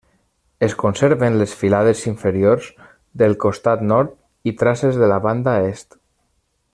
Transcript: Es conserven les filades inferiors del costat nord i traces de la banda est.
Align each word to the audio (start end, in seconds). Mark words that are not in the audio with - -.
Es 0.67 0.71
conserven 0.83 1.35
les 1.41 1.51
filades 1.59 2.01
inferiors 2.13 2.71
del 3.23 3.37
costat 3.45 3.87
nord 3.93 4.51
i 4.53 4.57
traces 4.63 5.01
de 5.03 5.11
la 5.15 5.23
banda 5.31 5.59
est. 5.71 5.99